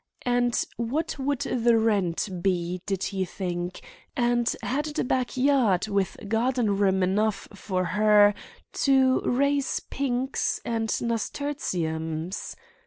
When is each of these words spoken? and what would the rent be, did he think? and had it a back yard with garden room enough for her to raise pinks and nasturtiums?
and 0.23 0.65
what 0.77 1.19
would 1.19 1.41
the 1.41 1.77
rent 1.77 2.27
be, 2.41 2.81
did 2.87 3.03
he 3.03 3.23
think? 3.23 3.81
and 4.17 4.55
had 4.63 4.87
it 4.87 4.97
a 4.97 5.03
back 5.03 5.37
yard 5.37 5.87
with 5.87 6.17
garden 6.27 6.75
room 6.75 7.03
enough 7.03 7.47
for 7.53 7.85
her 7.85 8.33
to 8.73 9.19
raise 9.19 9.79
pinks 9.91 10.59
and 10.65 10.99
nasturtiums? 11.03 12.55